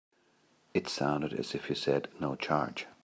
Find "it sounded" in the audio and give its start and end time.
0.73-1.31